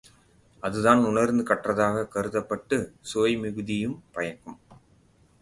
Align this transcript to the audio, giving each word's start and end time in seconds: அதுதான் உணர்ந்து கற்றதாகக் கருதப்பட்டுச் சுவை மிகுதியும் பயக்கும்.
அதுதான் 0.63 1.05
உணர்ந்து 1.05 1.43
கற்றதாகக் 1.43 2.09
கருதப்பட்டுச் 2.15 2.89
சுவை 3.01 3.37
மிகுதியும் 3.37 4.03
பயக்கும். 4.11 4.59